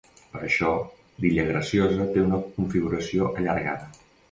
Per 0.35 0.39
això 0.45 0.71
l'illa 1.25 1.45
Graciosa 1.51 2.09
té 2.17 2.25
una 2.31 2.41
configuració 2.57 3.31
allargada. 3.43 3.95